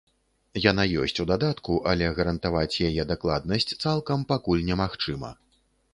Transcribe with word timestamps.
Яна 0.71 0.85
ёсць 1.01 1.19
у 1.23 1.25
дадатку, 1.31 1.77
але 1.91 2.07
гарантаваць 2.19 2.79
яе 2.87 3.03
дакладнасць 3.11 3.75
цалкам 3.83 4.27
пакуль 4.33 4.67
не 4.71 4.75
магчыма. 4.85 5.29